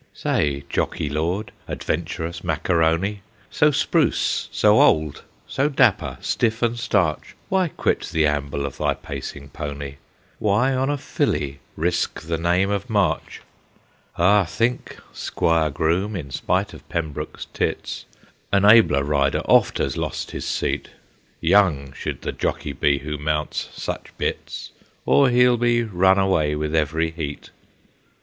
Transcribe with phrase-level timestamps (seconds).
[0.07, 7.35] * Say, Jockey Lord, adventurous Macaroni, So spruce, so old, so dapper, stiff, and starch,
[7.49, 9.97] Why quit the amble of thy pacing pony?
[10.39, 13.43] Why on a filly risk the name of March?
[13.43, 14.45] 62 THE GHOSTS OF PICCADILLY Ah!
[14.79, 18.05] think, squire Groom, in spite of Pembroke's tits
[18.51, 20.89] An abler rider oft has lost his seat;
[21.39, 24.71] Young should the jockey be who mounts such bits,
[25.05, 27.51] Or he '11 be run away with every heat.'